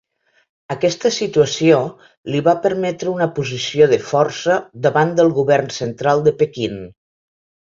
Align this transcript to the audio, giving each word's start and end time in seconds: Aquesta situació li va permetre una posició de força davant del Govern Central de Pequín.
Aquesta 0.75 1.09
situació 1.17 1.81
li 2.35 2.41
va 2.47 2.55
permetre 2.63 3.13
una 3.13 3.29
posició 3.41 3.89
de 3.93 4.01
força 4.09 4.57
davant 4.87 5.13
del 5.21 5.31
Govern 5.39 5.71
Central 5.81 6.25
de 6.31 6.35
Pequín. 6.41 6.83